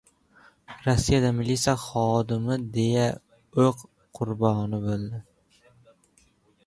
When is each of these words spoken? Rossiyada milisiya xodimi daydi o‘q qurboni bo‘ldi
Rossiyada 0.85 1.29
milisiya 1.39 1.75
xodimi 1.83 2.57
daydi 2.77 3.05
o‘q 3.67 3.85
qurboni 4.21 4.81
bo‘ldi 4.87 5.25